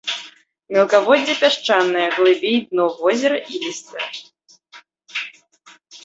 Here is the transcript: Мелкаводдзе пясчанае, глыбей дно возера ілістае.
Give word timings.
Мелкаводдзе 0.75 1.33
пясчанае, 1.41 2.07
глыбей 2.15 2.57
дно 2.69 2.85
возера 3.01 3.37
ілістае. 3.57 4.09